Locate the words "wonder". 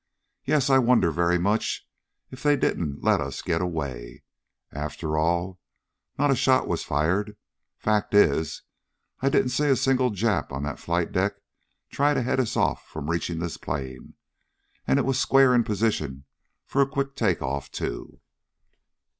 0.79-1.11